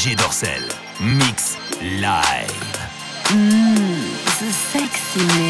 [0.00, 0.64] DJ Dorsel.
[0.98, 2.72] Mix live.
[3.28, 4.00] Mmm,
[4.40, 5.49] the sexy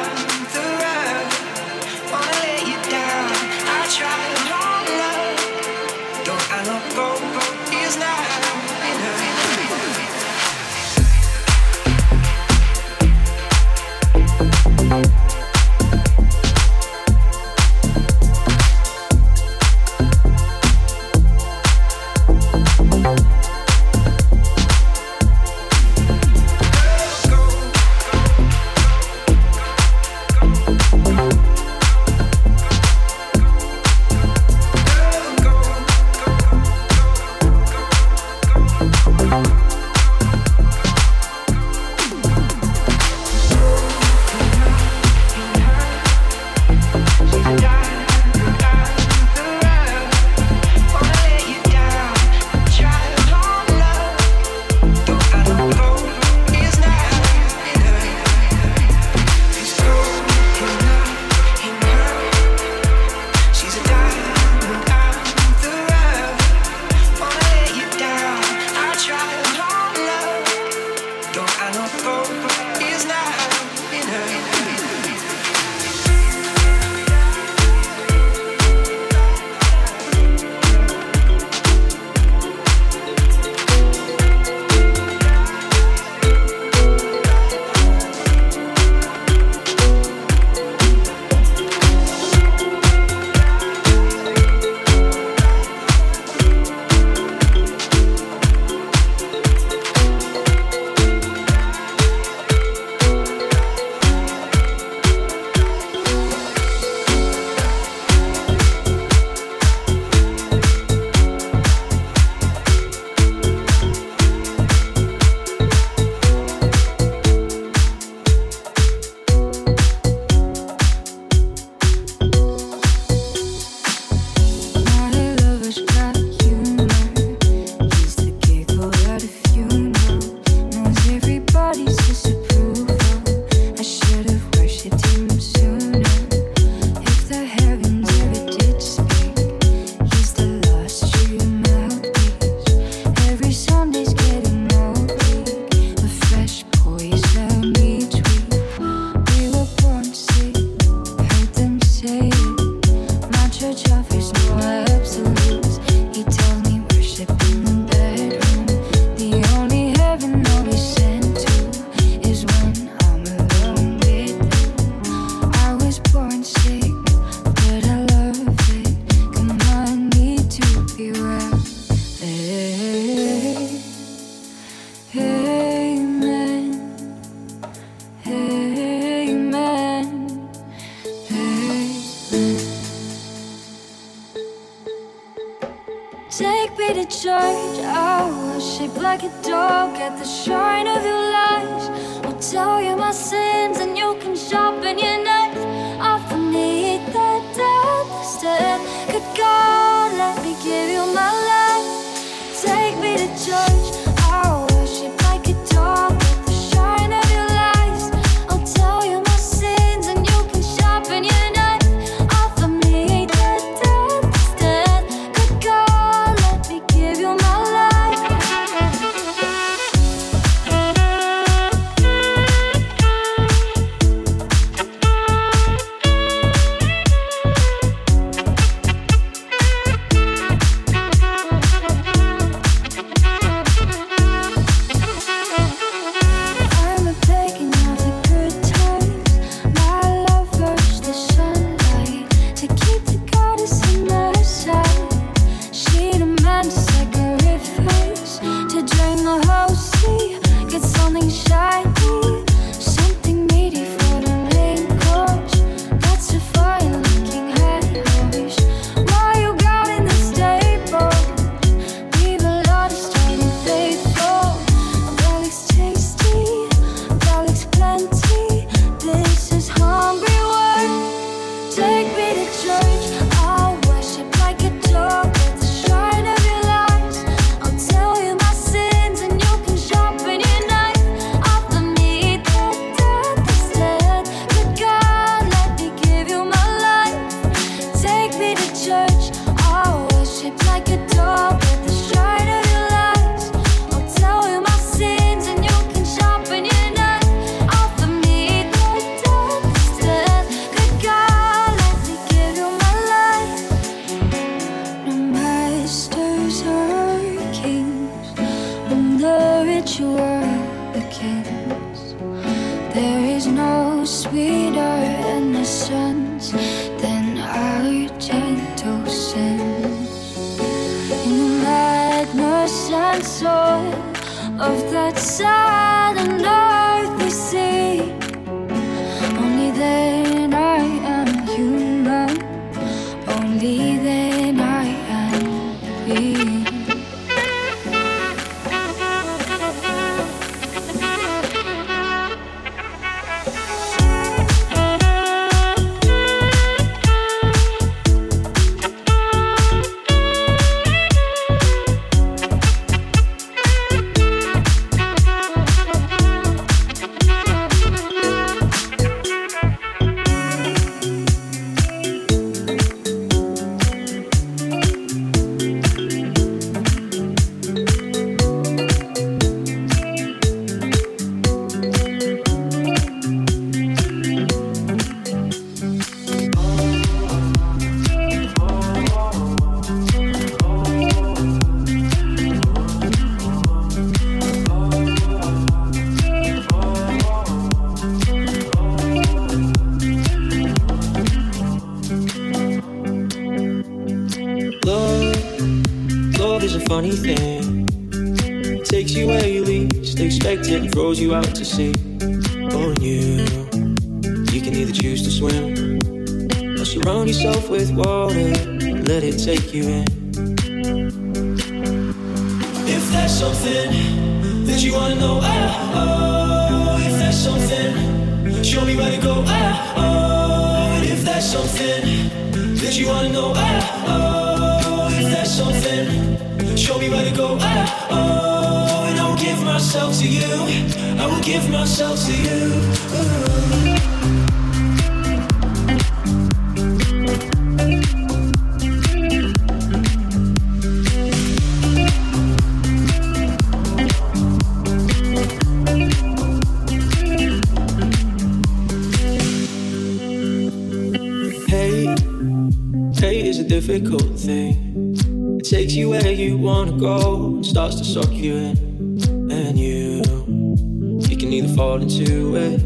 [461.51, 462.81] need to fall into it.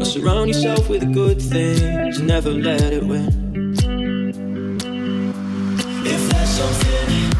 [0.00, 3.74] Or surround yourself with the good things, never let it win.
[6.06, 7.30] If there's something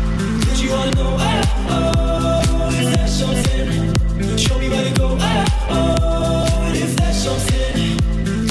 [0.45, 2.69] that you wanna know, oh, oh.
[2.79, 6.73] If there's something, show me where to go, oh, oh.
[6.75, 7.97] If there's something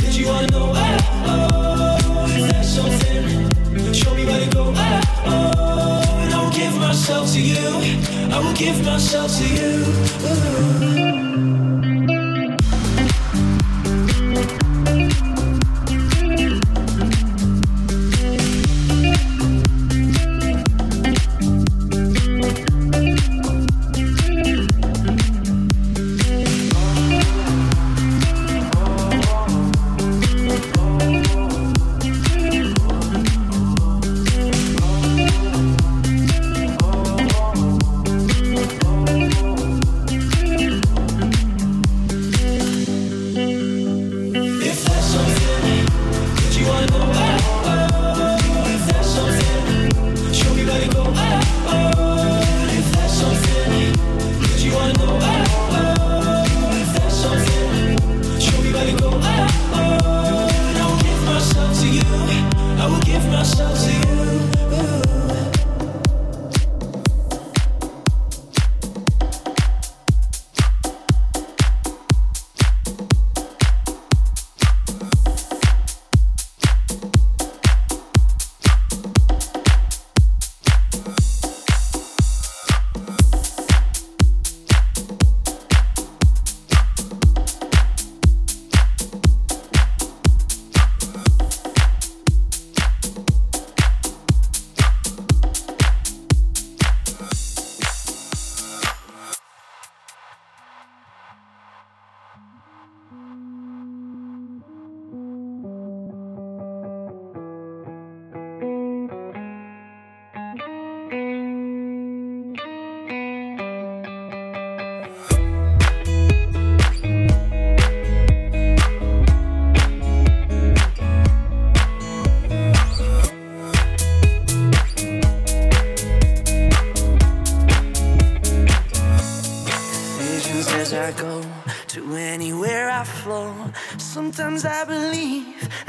[0.01, 0.97] that you wanna know, oh,
[1.29, 2.25] oh.
[2.37, 6.23] If there's something, show me where to go, oh, oh.
[6.23, 7.69] And I will give myself to you,
[8.33, 9.85] I will give myself to you.
[10.25, 11.48] Ooh.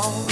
[0.00, 0.27] Oh.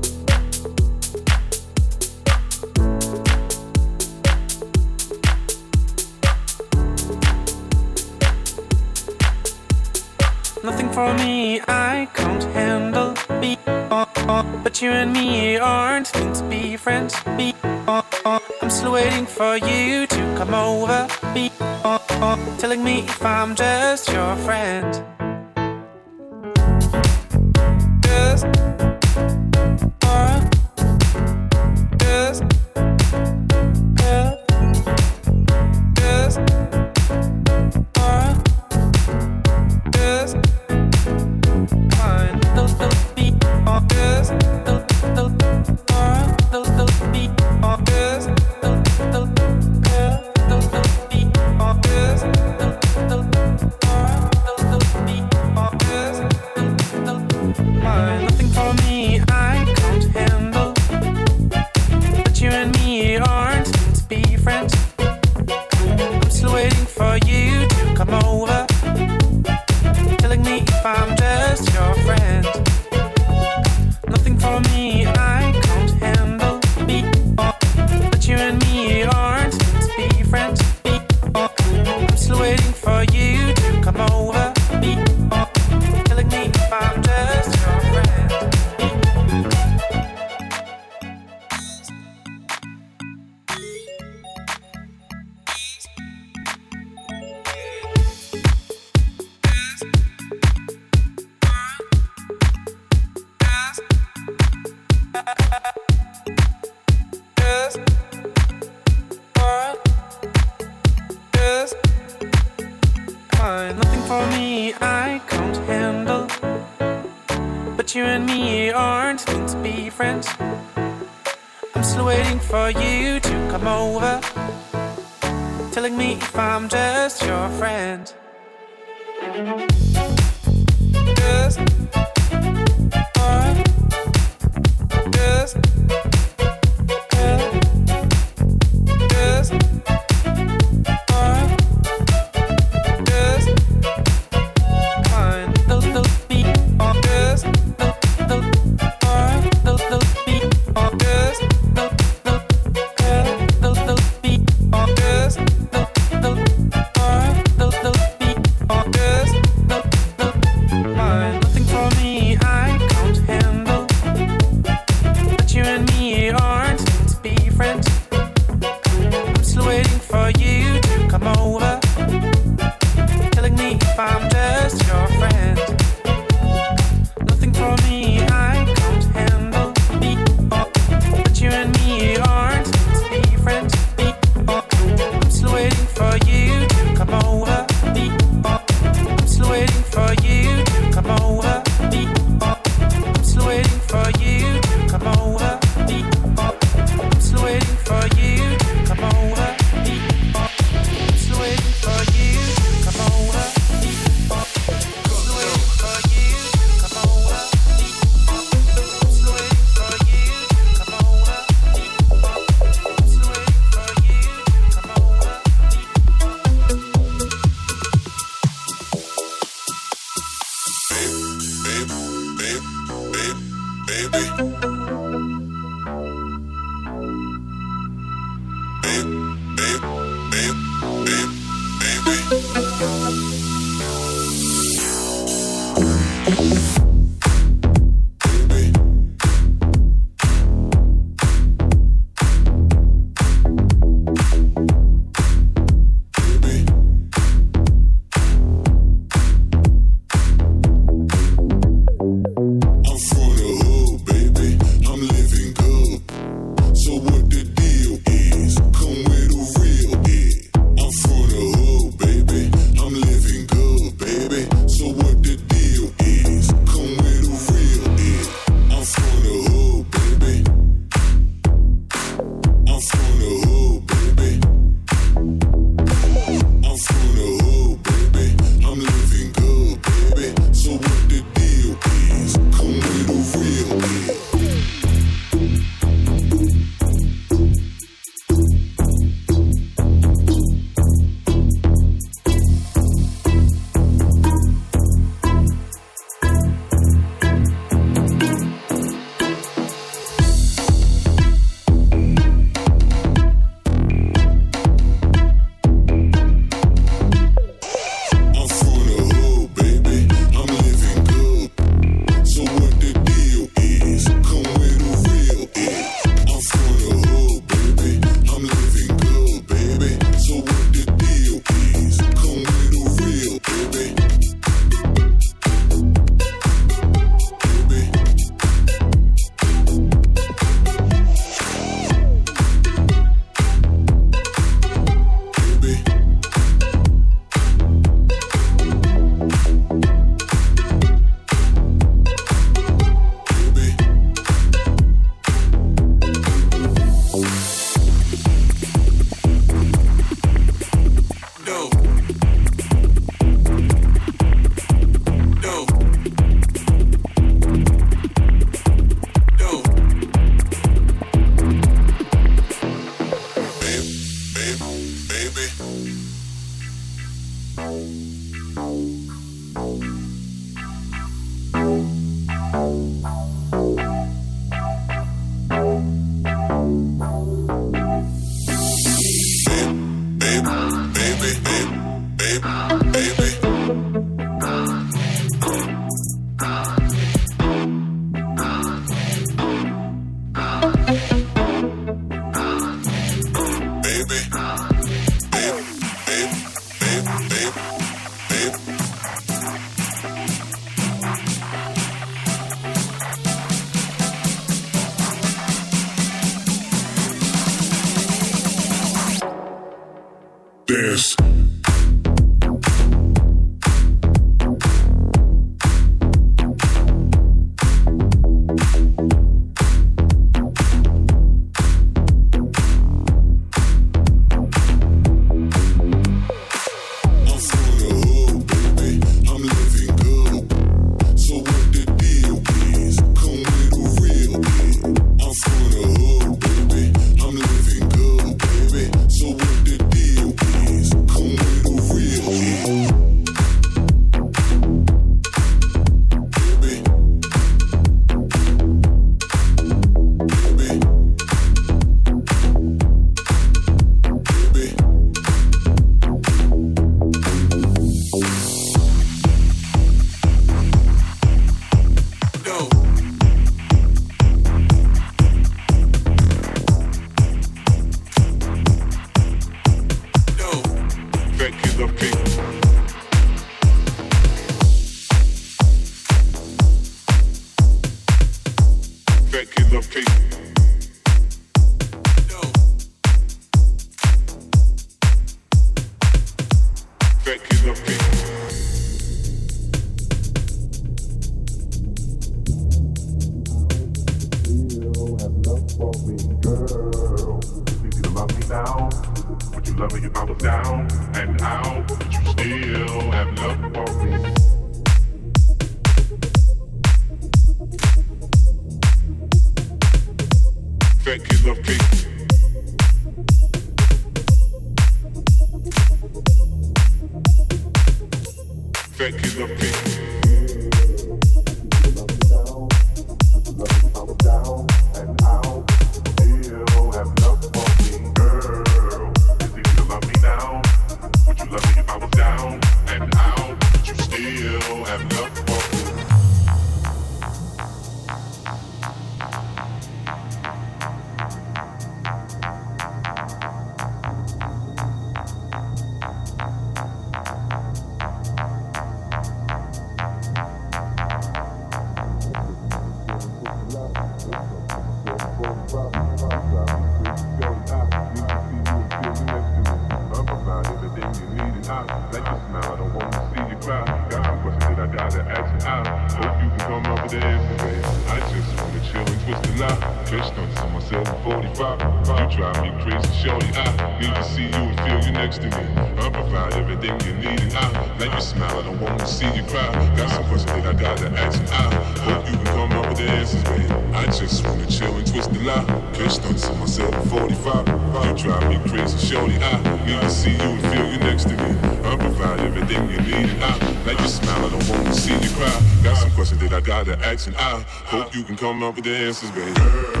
[598.41, 600.00] Come up with the answers, babe.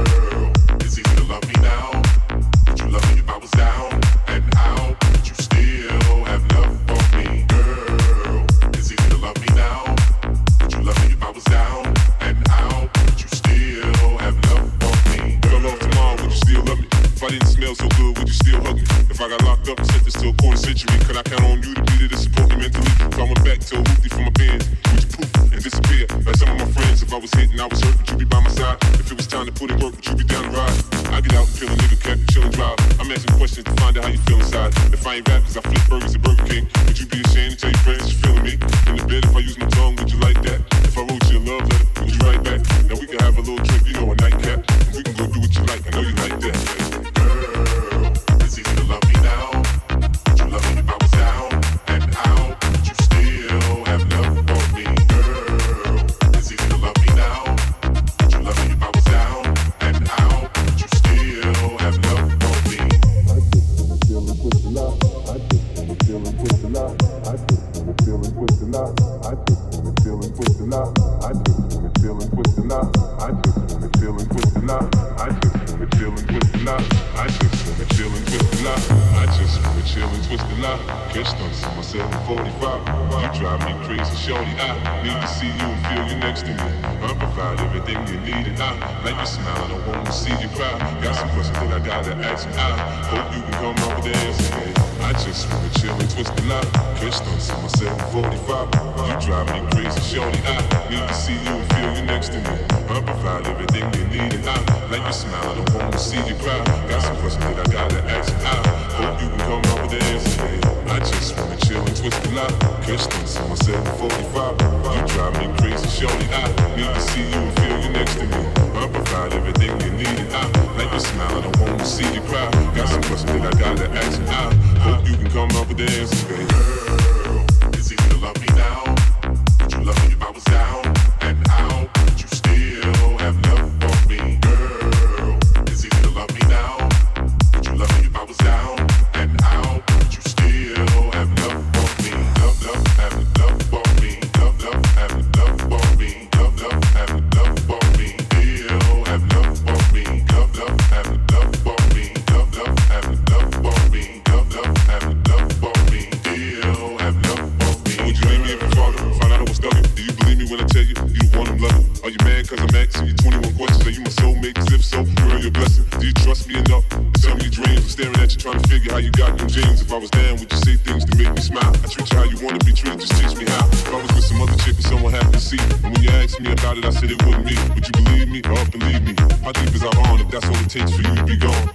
[176.23, 177.55] asked me about it, I said it wouldn't be.
[177.73, 178.41] Would you believe me?
[178.45, 179.15] Oh, believe me.
[179.43, 181.69] How deep is our If That's all it takes for you to be gone.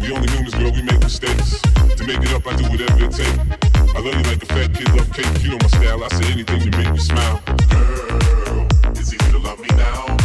[0.00, 1.60] We only humans, girl, we make mistakes.
[1.96, 3.38] To make it up, I do whatever it takes.
[3.94, 5.42] I love you like a fat kid love cake.
[5.42, 7.40] You know my style, I say anything to make you smile.
[7.46, 10.15] Girl, it's easy to love me now.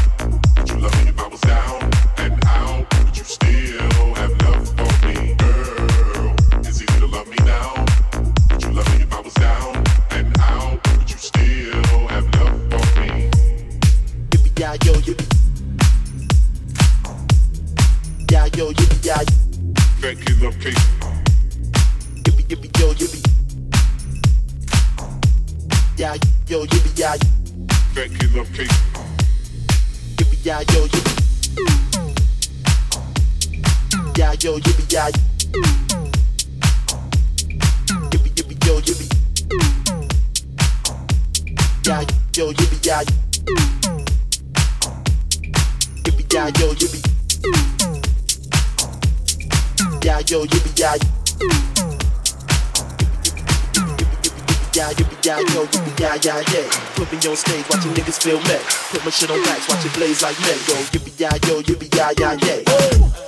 [56.15, 56.69] yeah, yeah, yeah.
[56.95, 58.61] Put me on stage, watching niggas feel mad.
[58.91, 60.75] Put my shit on wax, watch it blaze like Lego.
[60.91, 63.20] Yippee, yeah, yo, yippee, yeah, yeah, yeah.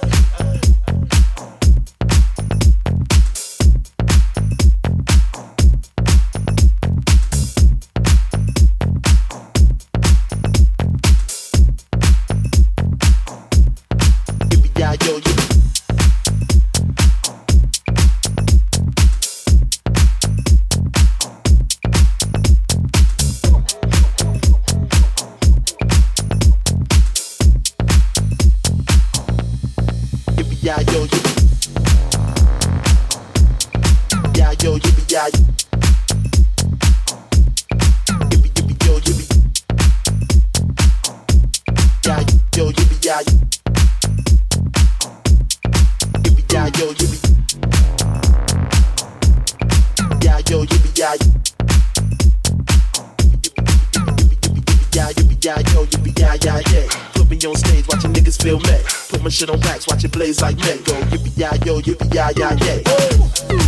[43.03, 43.33] yeah, yo.
[46.23, 47.33] Yippee yeah, yo, yippee.
[50.23, 51.15] Yeah, yo, yippee yeah.
[54.93, 56.87] Yeah, yippee yeah, yo, yippee yeah, yeah, yeah.
[57.13, 58.83] Put me on stage, watching niggas feel mad.
[59.09, 60.93] Put my shit on wax, watch it blaze like mango.
[61.11, 62.79] Yippee yeah, yo, yippee yeah, yeah, yeah.
[63.49, 63.62] Woo!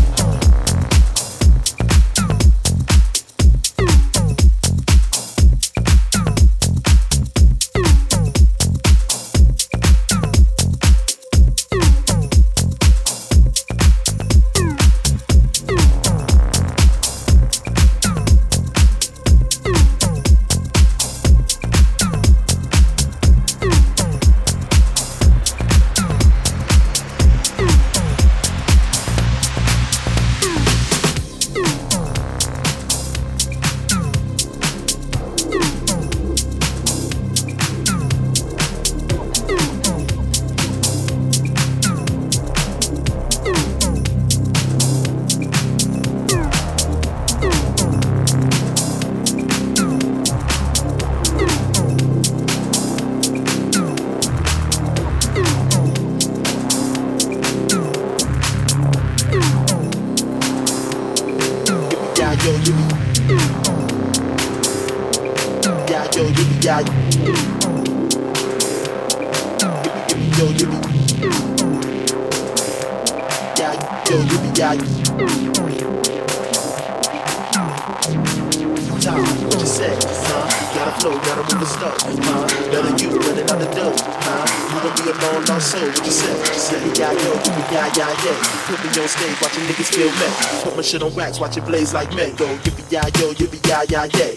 [90.85, 92.45] shit on wax, watch it blaze like mango.
[92.45, 94.34] Yippee-yi-yo, yippee-ya-ya-ya.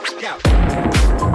[0.00, 1.29] Go.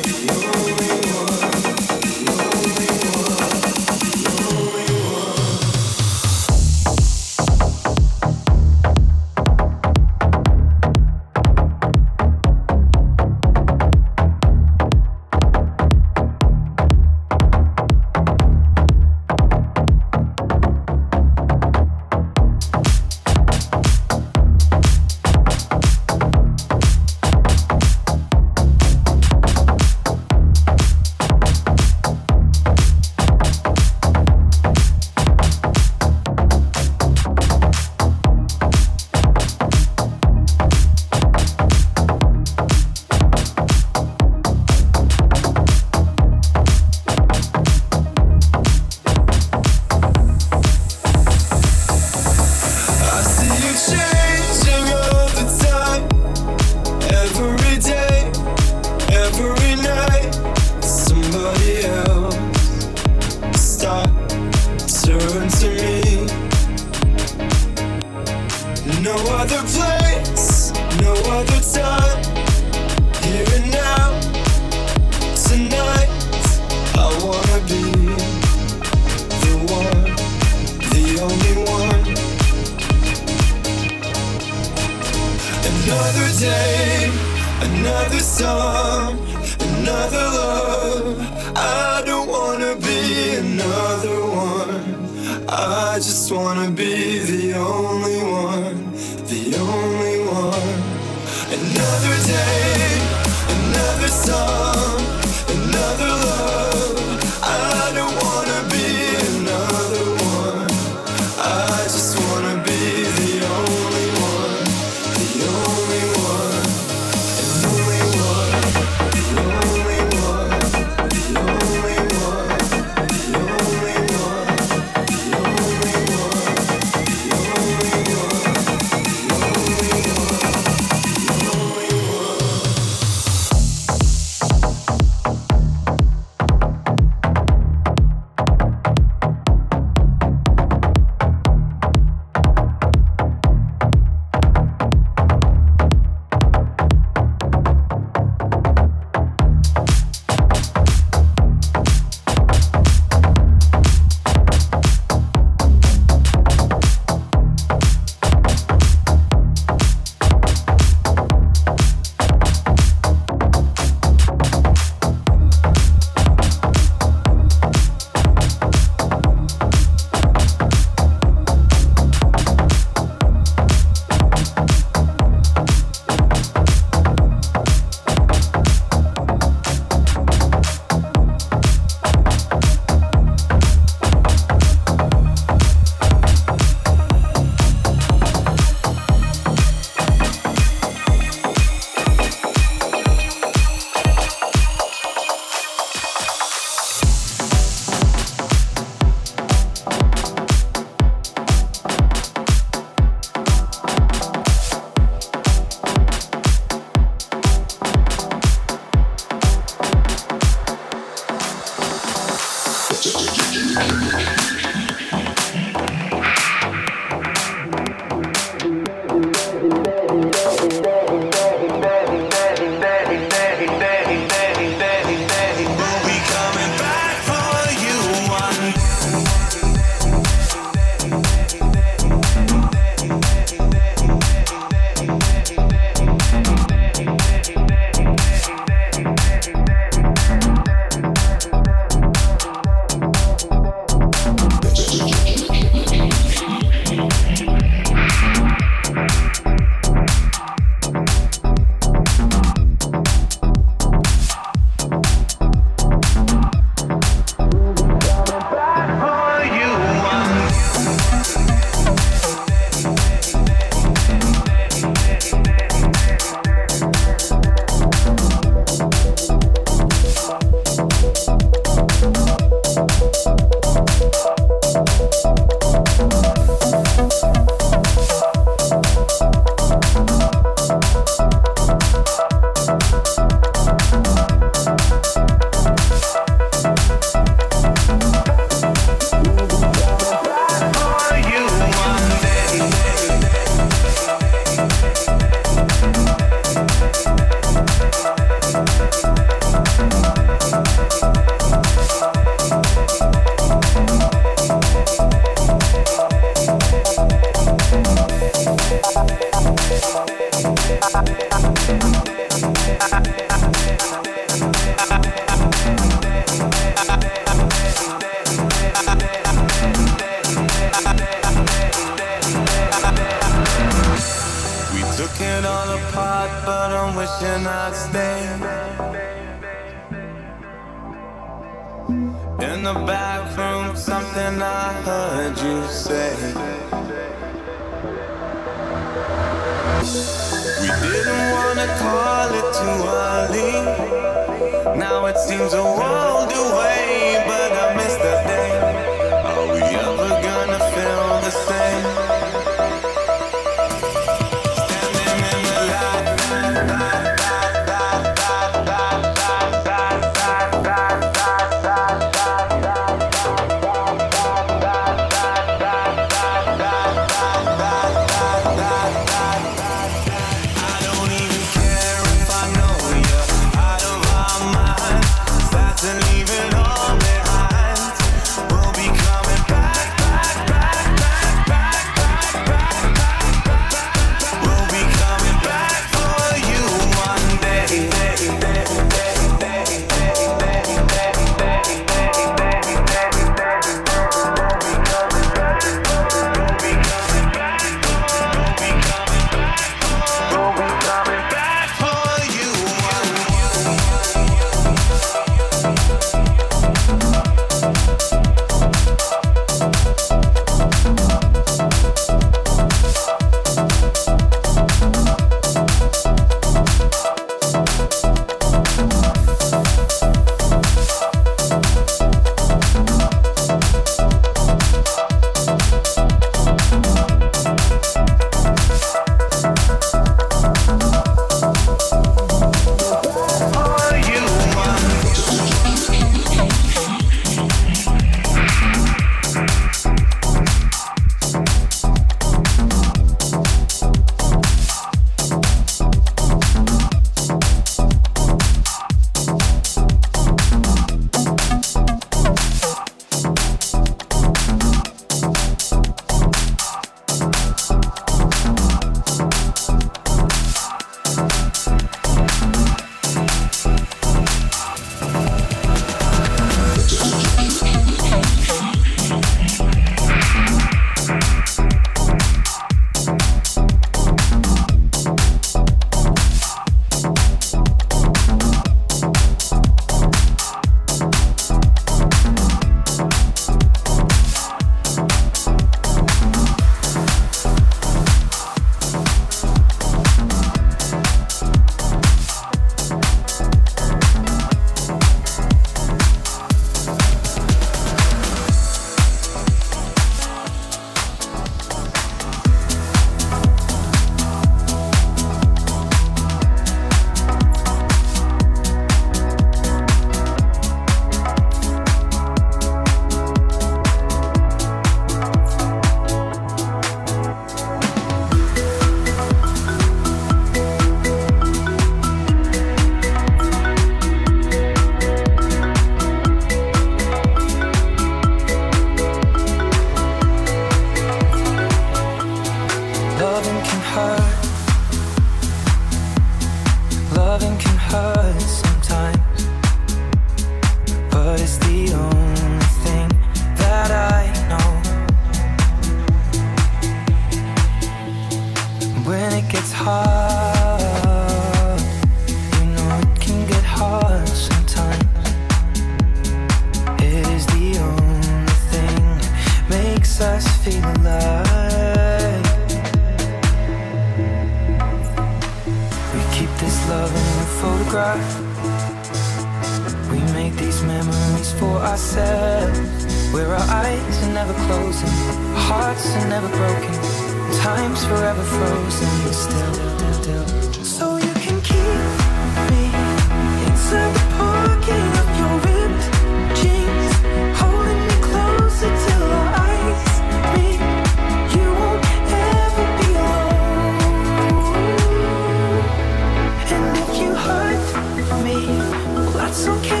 [599.51, 600.00] It's okay.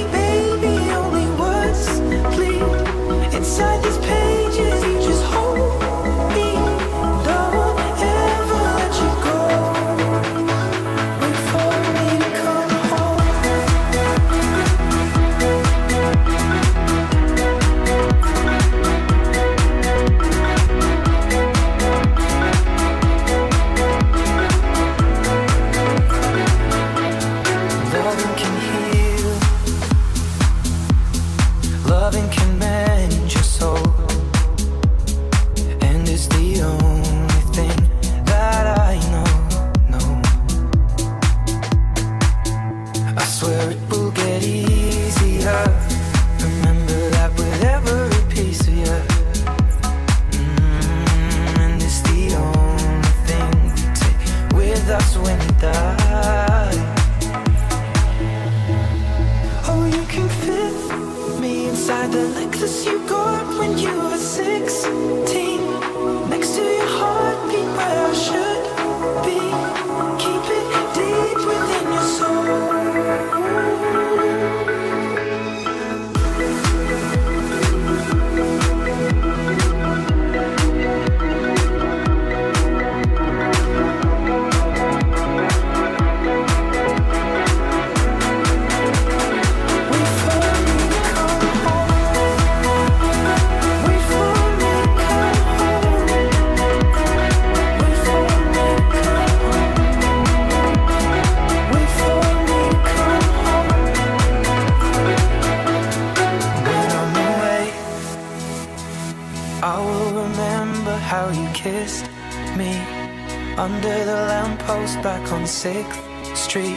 [115.63, 116.75] 6th Street,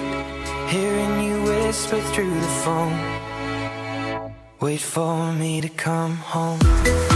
[0.69, 3.01] hearing you whisper through the phone.
[4.61, 7.14] Wait for me to come home.